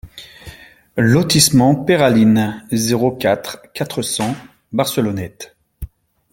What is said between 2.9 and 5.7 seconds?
quatre, quatre cents Barcelonnette